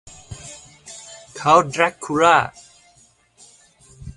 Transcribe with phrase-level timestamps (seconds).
[1.35, 2.35] เค้าแดรกคูล่า